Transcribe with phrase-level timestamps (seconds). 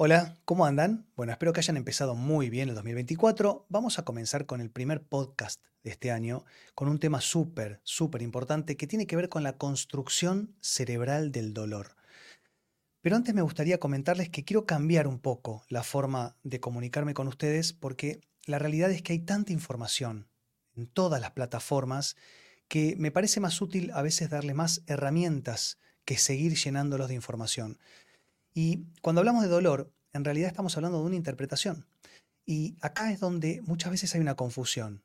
[0.00, 1.10] Hola, ¿cómo andan?
[1.16, 3.66] Bueno, espero que hayan empezado muy bien el 2024.
[3.68, 6.44] Vamos a comenzar con el primer podcast de este año,
[6.76, 11.52] con un tema súper, súper importante que tiene que ver con la construcción cerebral del
[11.52, 11.96] dolor.
[13.00, 17.26] Pero antes me gustaría comentarles que quiero cambiar un poco la forma de comunicarme con
[17.26, 20.28] ustedes porque la realidad es que hay tanta información
[20.76, 22.14] en todas las plataformas
[22.68, 27.80] que me parece más útil a veces darle más herramientas que seguir llenándolos de información.
[28.54, 31.86] Y cuando hablamos de dolor, en realidad estamos hablando de una interpretación.
[32.44, 35.04] Y acá es donde muchas veces hay una confusión.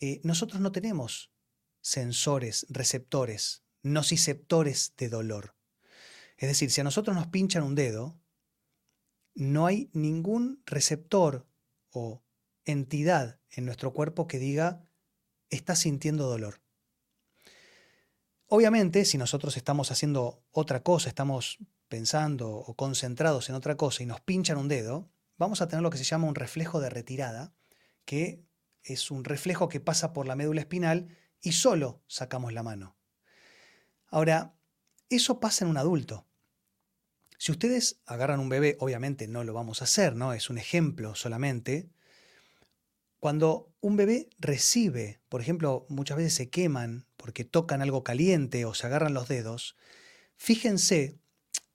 [0.00, 1.32] Eh, nosotros no tenemos
[1.80, 5.54] sensores, receptores, nociceptores de dolor.
[6.36, 8.18] Es decir, si a nosotros nos pinchan un dedo,
[9.34, 11.46] no hay ningún receptor
[11.90, 12.22] o
[12.64, 14.82] entidad en nuestro cuerpo que diga,
[15.48, 16.60] está sintiendo dolor.
[18.46, 21.58] Obviamente, si nosotros estamos haciendo otra cosa, estamos
[21.90, 25.90] pensando o concentrados en otra cosa y nos pinchan un dedo, vamos a tener lo
[25.90, 27.52] que se llama un reflejo de retirada,
[28.06, 28.46] que
[28.82, 31.08] es un reflejo que pasa por la médula espinal
[31.42, 32.96] y solo sacamos la mano.
[34.06, 34.54] Ahora,
[35.08, 36.26] eso pasa en un adulto.
[37.38, 40.32] Si ustedes agarran un bebé, obviamente no lo vamos a hacer, ¿no?
[40.32, 41.90] Es un ejemplo solamente.
[43.18, 48.74] Cuando un bebé recibe, por ejemplo, muchas veces se queman porque tocan algo caliente o
[48.74, 49.76] se agarran los dedos,
[50.36, 51.19] fíjense,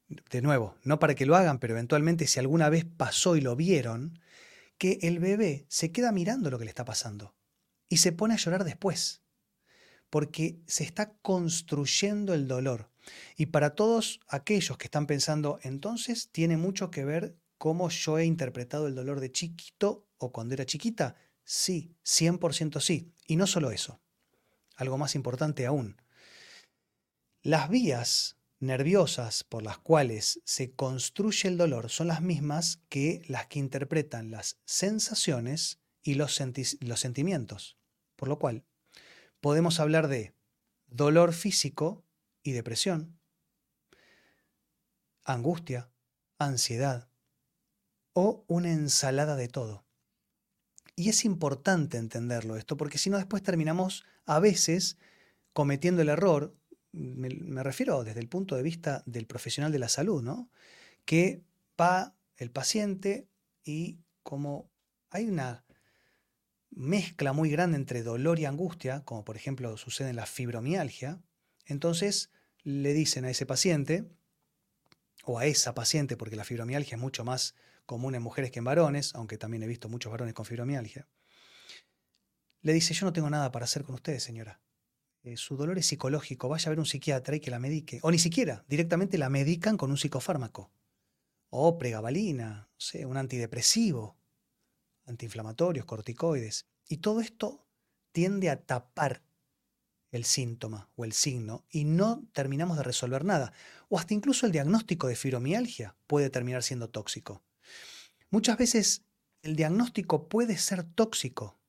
[0.08, 3.56] de nuevo, no para que lo hagan, pero eventualmente si alguna vez pasó y lo
[3.56, 4.20] vieron,
[4.78, 7.36] que el bebé se queda mirando lo que le está pasando
[7.90, 9.22] y se pone a llorar después,
[10.10, 12.92] porque se está construyendo el dolor.
[13.38, 18.26] Y para todos aquellos que están pensando, entonces tiene mucho que ver cómo yo he
[18.26, 21.16] interpretado el dolor de chiquito o cuando era chiquita.
[21.44, 23.14] Sí, 100% sí.
[23.28, 24.02] Y no solo eso
[24.76, 26.02] algo más importante aún.
[27.42, 33.48] Las vías nerviosas por las cuales se construye el dolor son las mismas que las
[33.48, 37.78] que interpretan las sensaciones y los, sentimientos.
[38.16, 38.64] Por lo cual,
[39.42, 40.36] podemos hablar de
[40.88, 42.06] dolor físico
[42.44, 43.20] y depresión,
[45.24, 45.92] angustia,
[46.38, 47.10] ansiedad
[48.14, 49.86] o una ensalada de todo.
[50.96, 54.98] Y es importante entenderlo esto, porque si no después terminamos a veces
[55.52, 56.56] cometiendo el error,
[56.96, 60.50] me, refiero desde el punto de vista del profesional de la salud, ¿no?
[61.06, 61.44] Que
[61.80, 63.28] va el paciente
[63.64, 64.70] y como
[65.10, 65.66] hay una
[66.72, 71.22] mezcla muy grande entre dolor y angustia, como por ejemplo sucede en la fibromialgia,
[71.66, 72.32] entonces
[72.64, 74.10] le dicen a ese paciente,
[75.26, 78.66] o a esa paciente, porque la fibromialgia es mucho más común en mujeres que en
[78.66, 81.08] varones, aunque también he visto muchos varones con fibromialgia,
[82.62, 84.60] le dice, yo no tengo nada para hacer con ustedes, señora.
[85.26, 88.00] Eh, su dolor es psicológico, vaya a ver un psiquiatra y que la medique.
[88.04, 90.72] O ni siquiera, directamente la medican con un psicofármaco.
[91.50, 94.20] O pregabalina, sé, un antidepresivo,
[95.08, 96.68] antiinflamatorios, corticoides.
[96.88, 97.66] Y todo esto
[98.12, 99.24] tiende a tapar
[100.12, 103.52] el síntoma o el signo y no terminamos de resolver nada.
[103.90, 107.44] O hasta incluso el diagnóstico de fibromialgia puede terminar siendo tóxico.
[108.30, 109.06] Muchas veces
[109.42, 111.60] el diagnóstico puede ser tóxico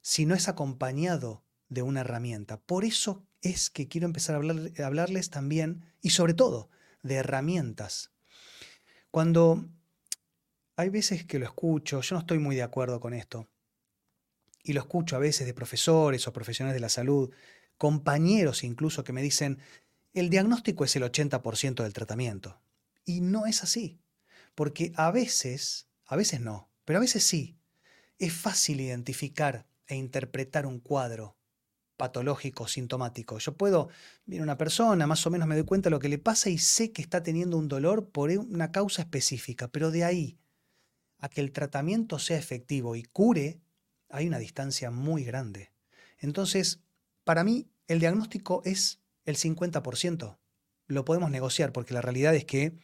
[0.00, 2.58] si no es acompañado de una herramienta.
[2.58, 6.68] Por eso es que quiero empezar a, hablarles también y sobre todo
[7.02, 8.10] de herramientas.
[9.10, 9.64] Cuando
[10.76, 13.48] hay veces que lo escucho, yo no estoy muy de acuerdo con esto,
[14.62, 17.30] y lo escucho a veces de profesores o profesionales de la salud,
[17.78, 19.58] compañeros incluso que me dicen,
[20.12, 22.60] el diagnóstico es el 80% del tratamiento.
[23.04, 24.00] Y no es así.
[24.54, 27.56] Porque a veces, a veces no, pero a veces sí,
[28.18, 31.39] es fácil identificar e interpretar un cuadro
[32.00, 33.38] patológico, sintomático.
[33.38, 33.90] Yo puedo,
[34.24, 36.56] ver una persona, más o menos me doy cuenta de lo que le pasa y
[36.56, 40.38] sé que está teniendo un dolor por una causa específica, pero de ahí
[41.18, 43.60] a que el tratamiento sea efectivo y cure,
[44.08, 45.72] hay una distancia muy grande.
[46.16, 46.80] Entonces,
[47.22, 50.38] para mí, el diagnóstico es el 50%.
[50.86, 52.78] Lo podemos negociar porque la realidad es que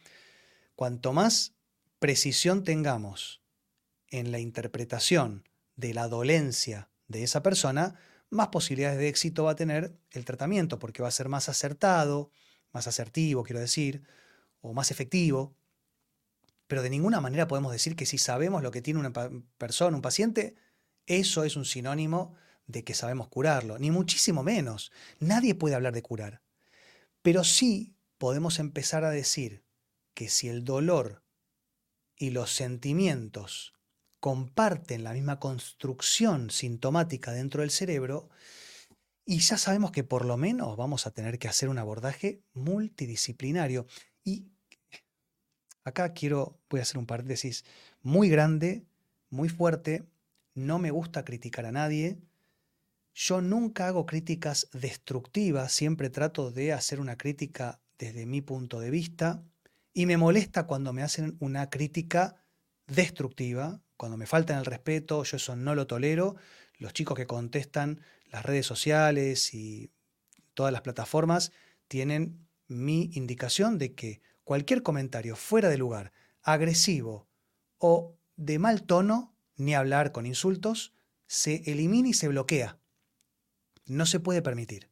[0.75, 1.55] cuanto más
[1.97, 3.41] precisión tengamos
[4.09, 7.95] en la interpretación de la dolencia de esa persona,
[8.29, 12.31] más posibilidades de éxito va a tener el tratamiento, porque va a ser más acertado,
[12.71, 14.03] más asertivo, quiero decir,
[14.61, 15.55] o más efectivo.
[16.67, 19.13] Pero de ninguna manera podemos decir que si sabemos lo que tiene una
[19.57, 20.55] persona, un paciente,
[21.05, 22.35] eso es un sinónimo
[22.65, 24.91] de que sabemos curarlo, ni muchísimo menos.
[25.19, 26.41] Nadie puede hablar de curar.
[27.21, 29.63] Pero sí podemos empezar a decir
[30.13, 31.23] que si el dolor
[32.17, 33.76] y los sentimientos
[34.19, 38.29] comparten la misma construcción sintomática dentro del cerebro,
[39.25, 43.85] y ya sabemos que por lo menos vamos a tener que hacer un abordaje multidisciplinario.
[44.23, 44.47] Y
[45.83, 47.65] acá quiero, voy a hacer un paréntesis
[48.01, 48.85] muy grande,
[49.29, 50.07] muy fuerte,
[50.53, 52.21] no me gusta criticar a nadie,
[53.13, 58.91] yo nunca hago críticas destructivas, siempre trato de hacer una crítica desde mi punto de
[58.91, 59.43] vista
[59.91, 62.45] y me molesta cuando me hacen una crítica
[62.85, 66.35] destructiva, cuando me faltan el respeto, yo eso no lo tolero.
[66.77, 69.91] Los chicos que contestan las redes sociales y
[70.53, 71.51] todas las plataformas
[71.87, 77.27] tienen mi indicación de que cualquier comentario fuera de lugar, agresivo
[77.77, 80.93] o de mal tono, ni hablar con insultos,
[81.25, 82.77] se elimina y se bloquea.
[83.85, 84.89] No se puede permitir.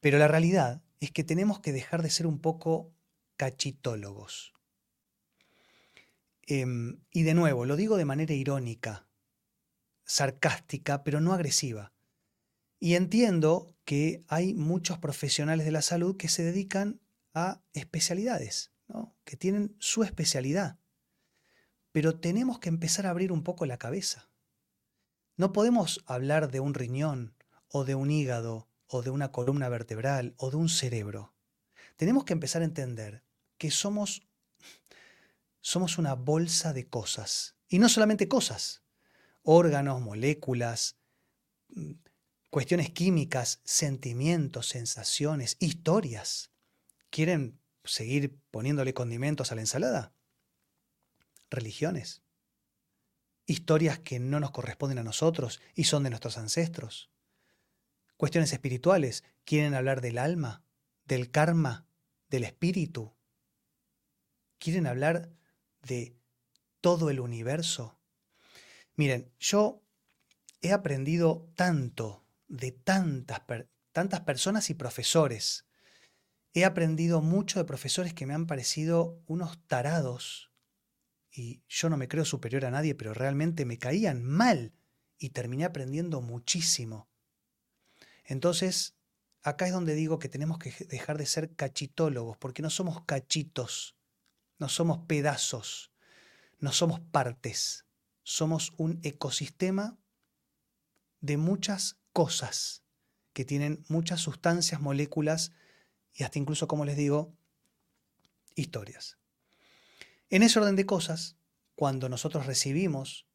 [0.00, 2.92] Pero la realidad es que tenemos que dejar de ser un poco
[3.36, 4.52] cachitólogos.
[6.50, 9.06] Em, y de nuevo, lo digo de manera irónica,
[10.06, 11.92] sarcástica, pero no agresiva.
[12.80, 17.02] Y entiendo que hay muchos profesionales de la salud que se dedican
[17.34, 18.72] a especialidades,
[19.24, 20.78] que tienen su especialidad.
[21.92, 24.30] Pero tenemos que empezar a abrir un poco la cabeza.
[25.36, 27.36] No podemos hablar de un riñón
[27.68, 31.34] o de un hígado o de una columna vertebral o de un cerebro.
[31.96, 33.22] Tenemos que empezar a entender
[33.58, 34.26] que somos,
[35.60, 37.56] somos una bolsa de cosas.
[37.68, 38.82] Y no solamente cosas,
[39.42, 40.96] órganos, moléculas,
[41.68, 41.92] mm,
[42.50, 46.50] cuestiones químicas, sentimientos, sensaciones, historias.
[47.10, 50.12] ¿Quieren seguir poniéndole condimentos a la ensalada?
[51.50, 52.22] Religiones.
[53.46, 57.10] Historias que no nos corresponden a nosotros y son de nuestros ancestros.
[58.16, 59.24] Cuestiones espirituales.
[59.44, 60.62] ¿Quieren hablar del alma,
[61.04, 61.86] del karma,
[62.28, 63.14] del espíritu?
[64.58, 65.30] ¿Quieren hablar
[65.82, 66.16] de
[66.80, 67.98] todo el universo?
[68.96, 69.82] Miren, yo
[70.60, 73.42] he aprendido tanto de tantas,
[73.92, 75.66] tantas personas y profesores.
[76.52, 80.48] He aprendido mucho de profesores que me han parecido unos tarados
[81.30, 84.72] y yo no me creo superior a nadie, pero realmente me caían mal
[85.18, 87.08] y terminé aprendiendo muchísimo.
[88.24, 88.96] Entonces,
[89.42, 93.97] acá es donde digo que tenemos que dejar de ser cachitólogos, porque no somos cachitos,
[94.58, 95.92] no somos pedazos,
[96.58, 97.86] no somos partes,
[98.22, 99.98] somos un ecosistema
[101.20, 102.84] de muchas cosas
[103.32, 105.52] que tienen muchas sustancias, moléculas
[106.12, 107.32] y hasta incluso, como les digo,
[108.56, 109.18] historias.
[110.30, 111.36] En ese orden de cosas,
[111.74, 113.26] cuando nosotros recibimos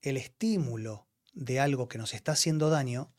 [0.00, 3.12] el estímulo de algo que nos está haciendo daño,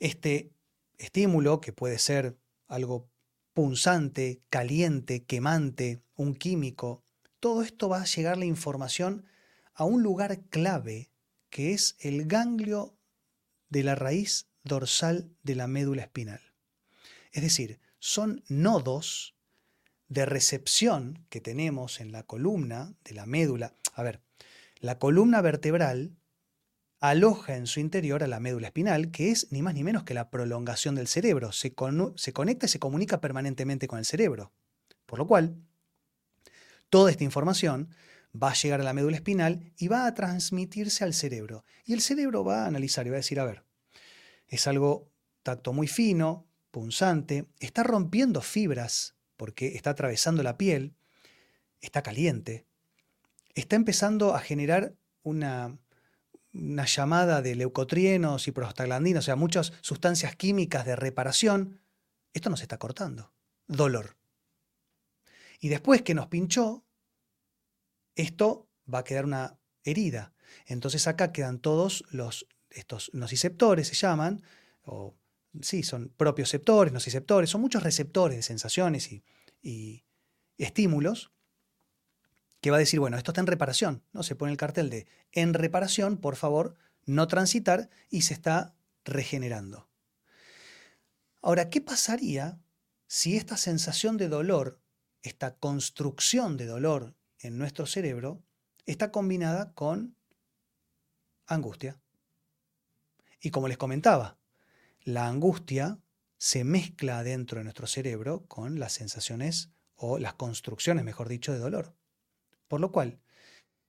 [0.00, 0.52] este
[0.98, 2.36] estímulo, que puede ser
[2.66, 3.08] algo
[3.54, 7.04] punzante, caliente, quemante, un químico,
[7.40, 9.24] todo esto va a llegar la información
[9.72, 11.10] a un lugar clave
[11.48, 12.98] que es el ganglio
[13.70, 16.40] de la raíz dorsal de la médula espinal.
[17.32, 19.36] Es decir, son nodos
[20.08, 23.74] de recepción que tenemos en la columna de la médula.
[23.94, 24.20] A ver,
[24.80, 26.16] la columna vertebral
[27.00, 30.14] aloja en su interior a la médula espinal, que es ni más ni menos que
[30.14, 31.52] la prolongación del cerebro.
[31.52, 34.52] Se, conecta y se comunica permanentemente con el cerebro.
[35.06, 35.56] Por lo cual,
[36.90, 37.90] toda esta información
[38.40, 41.64] va a llegar a la médula espinal y va a transmitirse al cerebro.
[41.84, 43.64] Y el cerebro va a analizar y va a decir, a ver,
[44.46, 45.10] es algo
[45.42, 50.94] tacto muy fino, punzante, está rompiendo fibras porque está atravesando la piel,
[51.80, 52.66] está caliente,
[53.54, 55.78] está empezando a generar una,
[56.52, 61.80] una llamada de leucotrienos y prostaglandinos, o sea, muchas sustancias químicas de reparación,
[62.32, 63.32] esto nos está cortando.
[63.66, 64.16] Dolor.
[65.60, 66.84] Y después que nos pinchó,
[68.18, 70.34] esto va a quedar una herida.
[70.66, 74.42] Entonces acá quedan todos los, estos nociceptores, se llaman,
[74.82, 75.14] o
[75.62, 79.24] sí, son propioceptores, nociceptores, son muchos receptores de sensaciones y,
[79.62, 80.04] y
[80.58, 81.32] estímulos
[82.60, 84.24] que va a decir, bueno, esto está en reparación, ¿no?
[84.24, 86.74] Se pone el cartel de en reparación, por favor,
[87.06, 89.88] no transitar y se está regenerando.
[91.40, 92.60] Ahora, ¿qué pasaría
[93.06, 94.80] si esta sensación de dolor,
[95.22, 98.42] esta construcción de dolor en nuestro cerebro,
[98.86, 100.16] está combinada con
[101.46, 102.00] angustia?
[103.40, 104.38] Y como les comentaba,
[105.02, 106.00] la angustia
[106.38, 111.58] se mezcla dentro de nuestro cerebro con las sensaciones o las construcciones, mejor dicho, de
[111.58, 111.96] dolor.
[112.68, 113.20] Por lo cual,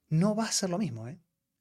[0.10, 1.08] no va a ser lo mismo.
[1.08, 1.20] ¿eh?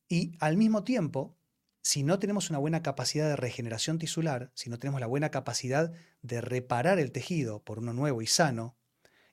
[0.08, 1.36] Y al mismo tiempo,
[1.82, 5.92] si no tenemos una buena capacidad de regeneración tisular, si no tenemos la buena capacidad
[6.22, 8.76] de reparar el tejido por uno nuevo y sano,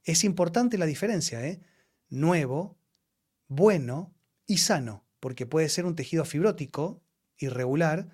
[0.04, 1.62] es importante la diferencia, ¿eh?
[2.10, 2.78] Nuevo,
[3.48, 4.14] bueno
[4.46, 7.04] y sano, porque puede ser un tejido fibrótico,
[7.38, 8.10] irregular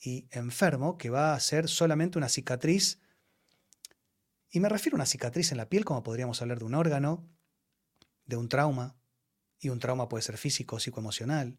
[0.00, 3.00] y enfermo, que va a ser solamente una cicatriz.
[4.50, 7.28] Y me refiero a una cicatriz en la piel, como podríamos hablar de un órgano,
[8.26, 8.96] de un trauma,
[9.58, 11.58] y un trauma puede ser físico psicoemocional.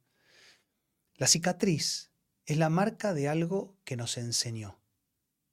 [1.16, 2.12] La cicatriz
[2.46, 4.80] es la marca de algo que nos enseñó.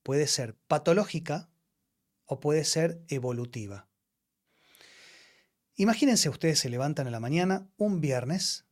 [0.03, 1.51] Puede ser patológica
[2.25, 3.89] o puede ser evolutiva.
[5.77, 8.67] Imagínense ustedes se levantan en la mañana un viernes,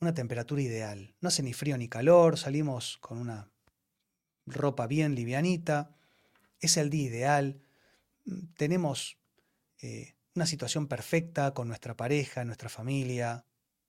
[0.00, 1.16] una temperatura ideal.
[1.20, 3.50] No hace ni frío ni calor, salimos con una
[4.46, 5.96] ropa bien livianita,
[6.60, 7.60] es el día ideal,
[8.56, 9.18] tenemos
[9.80, 13.44] eh, una situación perfecta con nuestra pareja, nuestra familia,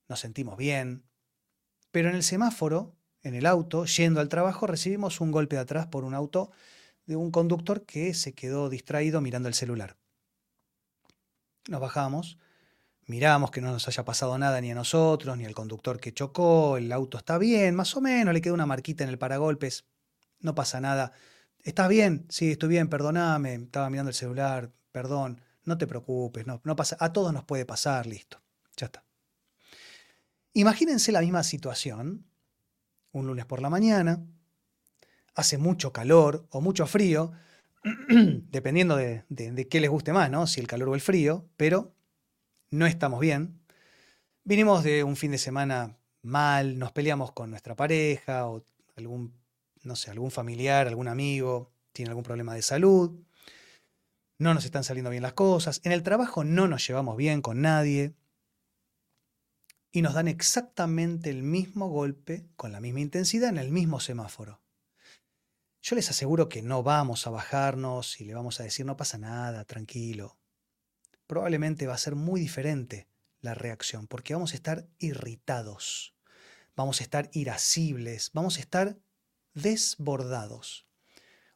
[0.08, 1.04] nos sentimos bien,
[1.92, 5.88] pero en el semáforo, en el auto, yendo al trabajo, recibimos un golpe de atrás
[5.88, 6.52] por un auto
[7.06, 9.98] de un conductor que se quedó distraído mirando el celular.
[11.70, 12.40] Nos bajamos,
[13.06, 16.78] miramos que no nos haya pasado nada ni a nosotros, ni al conductor que chocó,
[16.78, 19.86] el auto está bien, más o menos, le quedó una marquita en el paragolpes,
[20.40, 21.12] no pasa nada.
[21.62, 22.26] ¿Estás bien?
[22.28, 26.98] Sí, estoy bien, perdoname, estaba mirando el celular, perdón, no te preocupes, no, no pasa,
[27.00, 28.42] a todos nos puede pasar, listo,
[28.76, 29.04] ya está.
[30.54, 32.26] Imagínense la misma situación,
[33.12, 34.26] un lunes por la mañana,
[35.36, 37.32] hace mucho calor o mucho frío,
[38.52, 39.24] dependiendo de,
[39.70, 40.48] qué les guste más, ¿no?
[40.48, 41.96] Si el calor o el frío, pero
[42.72, 43.60] no estamos bien.
[44.44, 49.34] Vinimos de un fin de semana mal, nos peleamos con nuestra pareja o algún,
[49.84, 53.20] no sé, algún familiar, algún amigo, tiene algún problema de salud,
[54.38, 57.62] no nos están saliendo bien las cosas, en el trabajo no nos llevamos bien con
[57.62, 58.16] nadie
[59.92, 64.62] y nos dan exactamente el mismo golpe, con la misma intensidad, en el mismo semáforo.
[65.82, 69.18] Yo les aseguro que no vamos a bajarnos y le vamos a decir no pasa
[69.18, 70.38] nada, tranquilo.
[71.26, 73.08] Probablemente va a ser muy diferente
[73.42, 76.14] la reacción porque vamos a estar irritados,
[76.76, 78.98] vamos a estar irascibles, vamos a estar
[79.54, 80.86] desbordados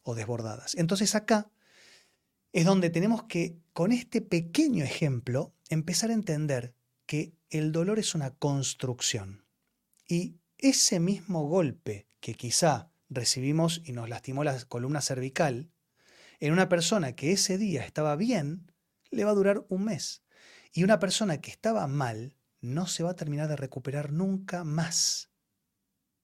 [0.04, 0.76] o desbordadas.
[0.76, 1.50] Entonces acá
[2.54, 6.76] es donde tenemos que, con este pequeño ejemplo, empezar a entender
[7.06, 9.46] que el dolor es una construcción.
[10.08, 15.72] Y ese mismo golpe que quizá recibimos y nos lastimó la columna cervical,
[16.40, 18.72] en una persona que ese día estaba bien,
[19.12, 20.24] le va a durar un mes.
[20.74, 25.30] Y una persona que estaba mal no se va a terminar de recuperar nunca más,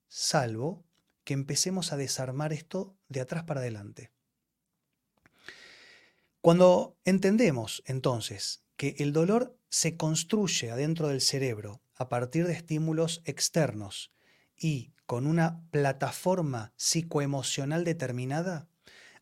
[0.08, 0.86] salvo
[1.24, 4.12] que empecemos a desarmar esto de atrás para adelante.
[6.41, 13.22] Cuando entendemos entonces que el dolor se construye adentro del cerebro a partir de estímulos
[13.25, 14.12] externos
[14.55, 18.70] y con una plataforma psicoemocional determinada,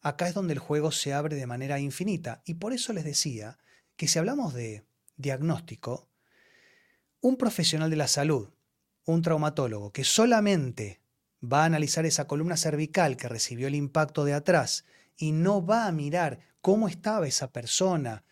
[0.02, 2.42] acá es donde el juego se abre de manera infinita.
[2.44, 3.58] Y por eso les decía
[3.96, 4.84] que si hablamos de
[5.16, 6.10] diagnóstico,
[7.22, 8.50] un profesional de la salud,
[9.06, 11.00] un traumatólogo, que solamente
[11.42, 14.84] va a analizar esa columna cervical que recibió el impacto de atrás
[15.16, 18.26] y no va a mirar cómo estaba esa persona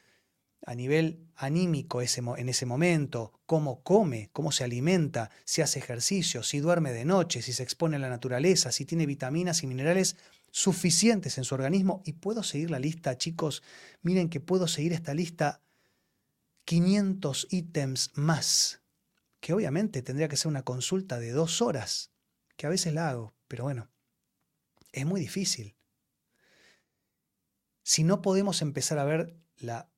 [0.65, 6.59] a nivel anímico en ese momento, cómo come, cómo se alimenta, si hace ejercicio, si
[6.59, 10.17] duerme de noche, si se expone a la naturaleza, si tiene vitaminas y minerales
[10.49, 12.01] suficientes en su organismo.
[12.05, 13.61] Y puedo seguir la lista, chicos.
[14.01, 15.61] Miren que puedo seguir esta lista
[16.65, 18.81] 500 ítems más,
[19.39, 22.11] que obviamente tendría que ser una consulta de dos horas,
[22.57, 23.91] que a veces la hago, pero bueno,
[24.91, 25.75] es muy difícil.
[27.83, 29.91] Si no podemos empezar a ver la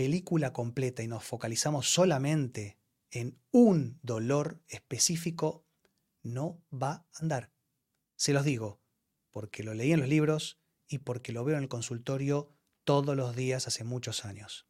[0.00, 2.78] película completa y nos focalizamos solamente
[3.10, 5.66] en un dolor específico,
[6.22, 7.52] no va a andar.
[8.16, 8.80] Se los digo,
[9.30, 12.48] porque lo leí en los libros y porque lo veo en el consultorio
[12.84, 14.66] todos los días hace muchos años.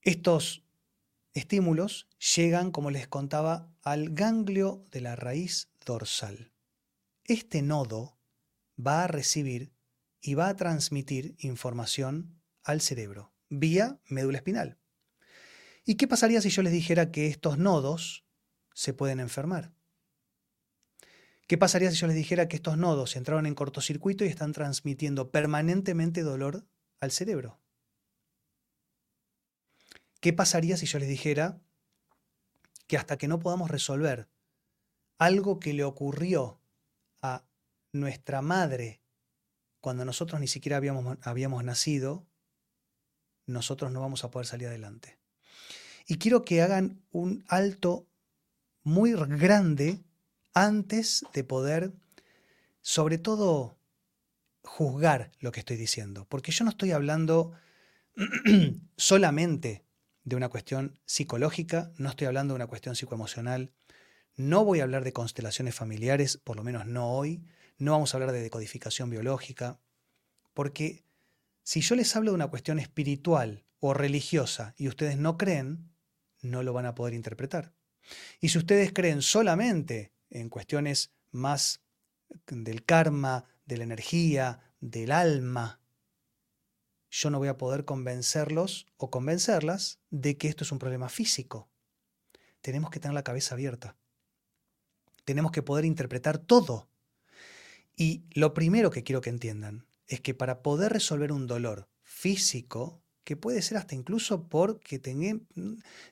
[0.00, 0.62] Estos
[1.32, 6.52] estímulos llegan, como les contaba, al ganglio de la raíz dorsal.
[7.24, 8.16] Este nodo
[8.78, 9.72] va a recibir
[10.20, 14.78] y va a transmitir información al cerebro, vía médula espinal.
[15.84, 18.24] ¿Y qué pasaría si yo les dijera que estos nodos
[18.72, 19.72] se pueden enfermar?
[21.46, 25.30] ¿Qué pasaría si yo les dijera que estos nodos entraron en cortocircuito y están transmitiendo
[25.30, 26.66] permanentemente dolor
[27.00, 27.60] al cerebro?
[30.20, 31.60] ¿Qué pasaría si yo les dijera
[32.86, 34.28] que hasta que no podamos resolver
[35.18, 36.60] algo que le ocurrió
[37.20, 37.44] a
[37.92, 39.02] nuestra madre
[39.80, 42.26] cuando nosotros ni siquiera habíamos, habíamos nacido,
[43.46, 45.18] nosotros no vamos a poder salir adelante.
[46.06, 48.06] Y quiero que hagan un alto
[48.82, 50.04] muy grande
[50.52, 51.92] antes de poder,
[52.80, 53.78] sobre todo,
[54.62, 56.26] juzgar lo que estoy diciendo.
[56.28, 57.52] Porque yo no estoy hablando
[58.96, 59.84] solamente
[60.24, 63.72] de una cuestión psicológica, no estoy hablando de una cuestión psicoemocional,
[64.36, 67.44] no voy a hablar de constelaciones familiares, por lo menos no hoy,
[67.78, 69.78] no vamos a hablar de decodificación biológica,
[70.54, 71.04] porque
[71.64, 75.90] si yo les hablo de una cuestión espiritual o religiosa y ustedes no creen,
[76.42, 77.72] no lo van a poder interpretar.
[78.38, 81.80] Y si ustedes creen solamente en cuestiones más
[82.46, 85.80] del karma, de la energía, del alma,
[87.10, 91.70] yo no voy a poder convencerlos o convencerlas de que esto es un problema físico.
[92.60, 93.96] Tenemos que tener la cabeza abierta.
[95.24, 96.90] Tenemos que poder interpretar todo.
[97.96, 103.02] Y lo primero que quiero que entiendan es que para poder resolver un dolor físico,
[103.24, 105.46] que puede ser hasta incluso porque tengan...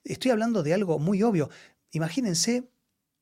[0.03, 1.51] Estoy hablando de algo muy obvio.
[1.91, 2.69] Imagínense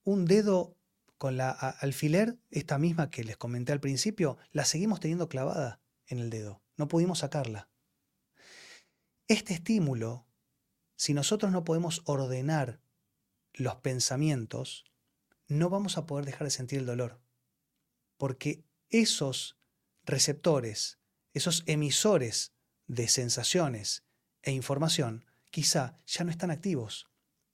[0.05, 0.77] un dedo
[1.19, 6.19] con la alfiler, esta misma que les comenté al principio, la seguimos teniendo clavada en
[6.19, 6.63] el dedo.
[6.77, 7.69] No pudimos sacarla.
[9.29, 10.27] Este estímulo,
[10.97, 12.81] si nosotros no podemos ordenar
[13.53, 14.85] los pensamientos,
[15.47, 17.21] no vamos a poder dejar de sentir el dolor.
[18.17, 19.60] Porque esos
[20.05, 20.99] receptores,
[21.33, 22.53] esos emisores
[22.87, 24.05] de sensaciones
[24.43, 27.09] e información, quizá ya no están activos,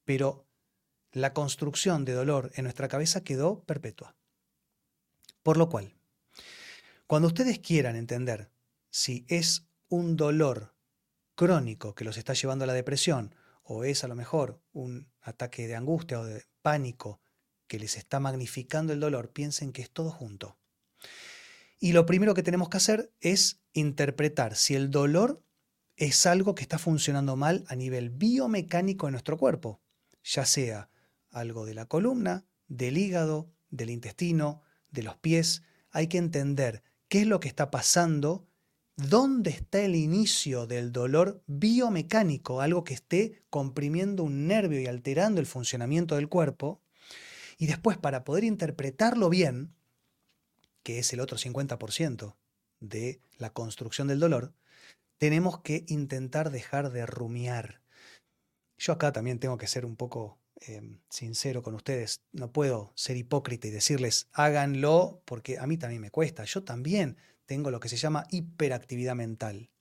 [0.05, 0.47] pero
[1.12, 4.17] la construcción de dolor en nuestra cabeza quedó perpetua.
[5.43, 5.95] Por lo cual,
[7.07, 8.50] cuando ustedes quieran entender
[8.91, 10.75] si es un dolor
[11.35, 15.67] crónico que los está llevando a la depresión o es a lo mejor un ataque
[15.67, 17.21] de angustia o de pánico
[17.67, 20.59] que les está magnificando el dolor, piensen que es todo junto.
[21.78, 25.42] Y lo primero que tenemos que hacer es interpretar si el dolor
[25.97, 29.80] es algo que está funcionando mal a nivel biomecánico en nuestro cuerpo,
[30.23, 30.90] ya sea
[31.30, 35.62] algo de la columna, del hígado, del intestino, de los pies.
[35.90, 38.49] Hay que entender qué es lo que está pasando,
[38.97, 45.40] dónde está el inicio del dolor biomecánico, algo que esté comprimiendo un nervio y alterando
[45.40, 46.83] el funcionamiento del cuerpo.
[47.59, 49.75] Y después, para poder interpretarlo bien,
[50.87, 52.37] que es el otro 50%
[52.78, 54.55] de la construcción del dolor,
[55.19, 57.83] tenemos que intentar dejar de rumiar.
[58.78, 62.23] Yo acá también tengo que ser un poco em, sincero con ustedes.
[62.31, 66.45] No puedo ser hipócrita y decirles háganlo porque a mí también me cuesta.
[66.45, 69.73] Yo también tengo lo que se llama hiperactividad mental.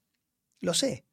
[0.60, 1.06] Lo sé,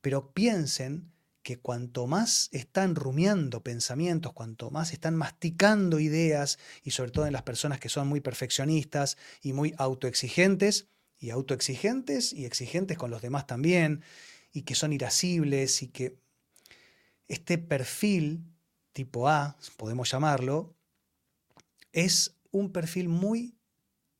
[0.00, 1.12] pero piensen
[1.46, 7.32] que cuanto más están rumiando pensamientos, cuanto más están masticando ideas, y sobre todo en
[7.32, 10.88] las personas que son muy perfeccionistas y muy autoexigentes,
[11.20, 14.02] y autoexigentes y exigentes con los demás también,
[14.50, 16.18] y que son irascibles y que
[17.28, 18.42] este perfil
[18.92, 20.74] tipo A, podemos llamarlo,
[21.92, 23.56] es un perfil muy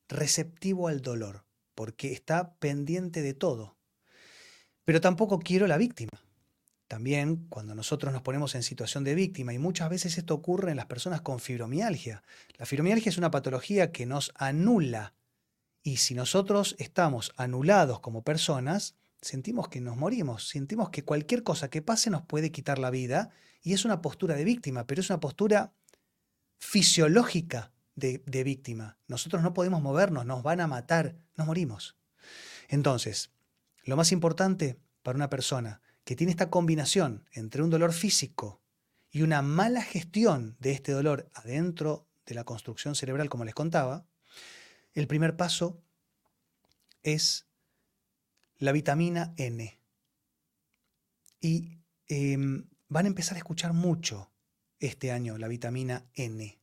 [0.07, 1.43] receptivo al dolor,
[1.75, 3.75] porque está pendiente de todo.
[4.85, 6.23] Pero tampoco quiero la víctima.
[6.87, 10.77] También cuando nosotros nos ponemos en situación de víctima, y muchas veces esto ocurre en
[10.77, 12.23] las personas con fibromialgia.
[12.57, 15.13] La fibromialgia es una patología que nos anula.
[15.83, 21.69] Y si nosotros estamos anulados como personas, sentimos que nos morimos, sentimos que cualquier cosa
[21.69, 23.31] que pase nos puede quitar la vida.
[23.61, 25.73] Y es una postura de víctima, pero es una postura
[26.57, 28.97] fisiológica de, víctima.
[29.07, 31.97] Nosotros no podemos movernos, nos van a matar, nos morimos.
[32.69, 33.31] Entonces,
[33.83, 38.61] lo más importante para una persona que tiene esta combinación entre un dolor físico
[39.11, 44.07] y una mala gestión de este dolor adentro de la construcción cerebral, como les contaba,
[44.93, 45.83] el primer paso
[47.03, 47.49] es
[48.57, 49.81] la vitamina N.
[51.41, 54.31] Y em, van a empezar a escuchar mucho
[54.79, 56.57] este año la vitamina N.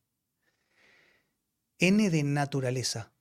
[1.77, 3.13] N de naturaleza.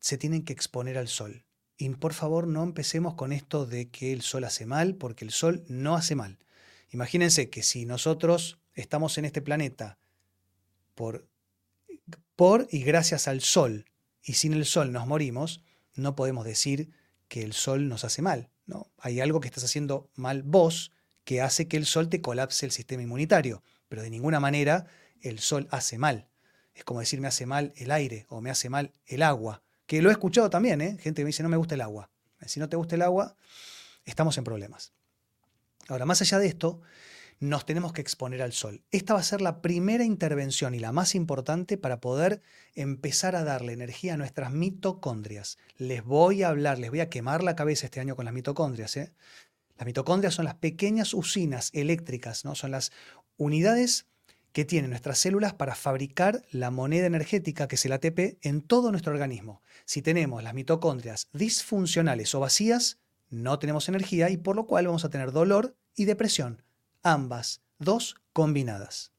[0.00, 1.46] Se tienen que exponer al sol.
[1.80, 5.30] Y por favor no empecemos con esto de que el sol hace mal, porque el
[5.30, 6.38] sol no hace mal.
[6.90, 9.98] Imagínense que si nosotros estamos en este planeta
[10.94, 11.26] por,
[12.70, 13.86] y gracias al sol,
[14.22, 15.62] y sin el sol nos morimos,
[15.94, 16.90] no podemos decir
[17.28, 18.50] que el sol nos hace mal.
[18.66, 18.92] ¿no?
[18.98, 20.92] Hay algo que estás haciendo mal vos
[21.24, 24.84] que hace que el sol te colapse el sistema inmunitario, pero de ninguna manera
[25.22, 26.28] el sol hace mal.
[26.74, 30.00] Es como decir me hace mal el aire o me hace mal el agua que
[30.02, 30.98] lo he escuchado también, ¿eh?
[31.00, 32.12] gente que me dice no me gusta el agua.
[32.46, 33.34] Si no te gusta el agua,
[34.04, 34.92] estamos en problemas.
[35.88, 36.80] Ahora, más allá de esto,
[37.40, 38.84] nos tenemos que exponer al sol.
[38.92, 42.40] Esta va a ser la primera intervención y la más importante para poder
[42.76, 45.58] empezar a darle energía a nuestras mitocondrias.
[45.76, 48.96] Les voy a hablar, les voy a quemar la cabeza este año con las mitocondrias.
[48.96, 49.12] ¿eh?
[49.76, 52.54] Las mitocondrias son las pequeñas usinas eléctricas, ¿no?
[52.54, 52.92] son las
[53.38, 54.06] unidades
[54.52, 58.90] que tienen nuestras células para fabricar la moneda energética, que es el ATP, en todo
[58.90, 59.62] nuestro organismo.
[59.84, 65.04] Si tenemos las mitocondrias disfuncionales o vacías, no tenemos energía y por lo cual vamos
[65.04, 66.62] a tener dolor y depresión,
[67.02, 69.12] ambas, dos combinadas.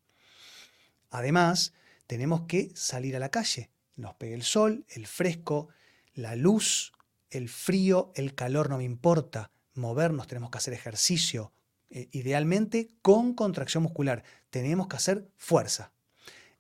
[1.10, 1.74] Además,
[2.08, 3.70] tenemos que salir a la calle.
[3.96, 5.70] Nos pegue el sol, el fresco,
[6.14, 6.92] la luz,
[7.30, 9.52] el frío, el calor no me importa.
[9.74, 11.54] movernos, tenemos que hacer ejercicio,
[11.92, 15.92] eh, idealmente con contracción muscular, tenemos que hacer fuerza.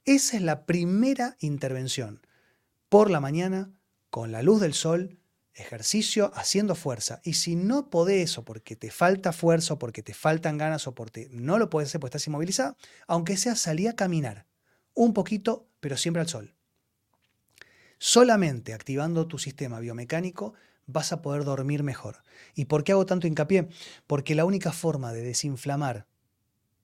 [0.03, 2.25] Esa es la primera intervención.
[2.89, 3.71] Por la mañana,
[4.09, 5.19] con la luz del sol,
[5.53, 7.21] ejercicio haciendo fuerza.
[7.23, 10.95] Y si no podés o porque te falta fuerza o porque te faltan ganas o
[10.95, 12.75] porque no lo puedes hacer porque estás inmovilizada,
[13.07, 14.47] aunque sea salir a caminar
[14.93, 16.55] un poquito, pero siempre al sol.
[17.97, 20.53] Solamente activando tu sistema biomecánico
[20.87, 22.23] vas a poder dormir mejor.
[22.55, 23.69] ¿Y por qué hago tanto hincapié?
[24.07, 26.07] Porque la única forma de desinflamar,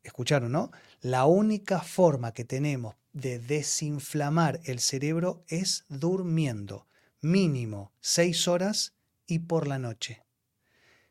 [0.03, 0.71] escucharon, ¿no?
[1.01, 6.87] La única forma que tenemos de desinflamar el cerebro es durmiendo,
[7.21, 8.93] mínimo seis horas
[9.25, 10.23] y por la noche.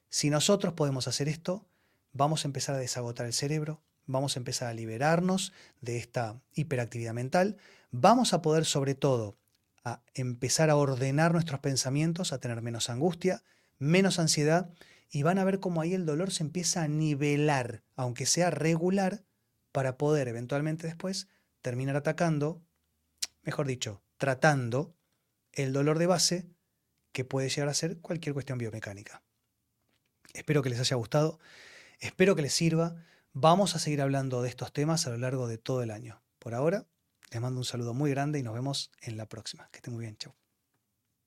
[0.09, 1.66] Si nosotros podemos hacer esto,
[2.12, 7.12] vamos a empezar a desagotar el cerebro, vamos a empezar a liberarnos de esta hiperactividad
[7.12, 7.57] mental,
[7.90, 9.37] vamos a poder sobre todo
[9.87, 13.44] a empezar a ordenar nuestros pensamientos, a tener menos angustia,
[13.79, 14.68] menos ansiedad,
[15.12, 19.22] y van a ver cómo ahí el dolor se empieza a nivelar, aunque sea regular,
[19.70, 21.29] para poder eventualmente después
[21.61, 22.64] terminar atacando,
[23.42, 24.96] mejor dicho, tratando
[25.53, 26.51] el dolor de base
[27.12, 29.22] que puede llegar a ser cualquier cuestión biomecánica.
[30.35, 31.38] Espero que les haya gustado,
[32.01, 32.96] espero que les sirva.
[33.33, 36.22] Vamos a seguir hablando de estos temas a lo largo de todo el año.
[36.40, 36.87] Por ahora,
[37.31, 39.69] les mando un saludo muy grande y nos vemos en la próxima.
[39.71, 40.17] Que estén muy bien.
[40.17, 40.35] Chau.